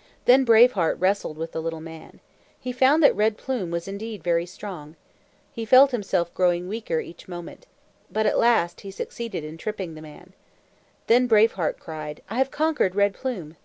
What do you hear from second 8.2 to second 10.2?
at last he succeeded in tripping the